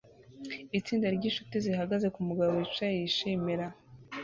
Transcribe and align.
Itsinda 0.77 1.07
ryinshuti 1.15 1.55
zihagaze 1.65 2.07
kumugabo 2.15 2.51
wicaye 2.59 2.93
yishimira 3.01 3.65